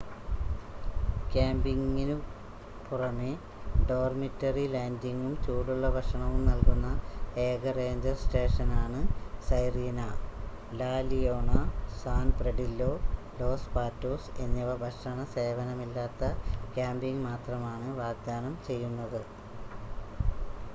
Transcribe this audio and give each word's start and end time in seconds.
ക്യാമ്പിംഗിനു 1.31 2.15
പുറമേ 2.85 3.27
ഡോർമിറ്ററി 3.89 4.63
ലാൻഡിംഗും 4.71 5.33
ചൂടുള്ള 5.43 5.89
ഭക്ഷണവും 5.95 6.41
നൽകുന്ന 6.47 6.87
ഏക 7.43 7.73
റേഞ്ചർ 7.77 8.15
സ്റ്റേഷനാണ് 8.21 9.01
Sirena 9.49 9.99
La 10.79 10.93
Leona 11.09 11.51
San 11.99 12.29
Pedrillo 12.39 12.91
Los 13.39 13.71
Patos 13.75 14.33
എന്നിവ 14.45 14.71
ഭക്ഷണ 14.83 15.27
സേവനമില്ലാത്ത 15.35 16.31
ക്യാമ്പിംഗ് 16.75 17.25
മാത്രമാണ് 17.29 17.89
വാഗ്ദാനം 18.01 18.55
ചെയ്യുന്നത് 18.67 19.21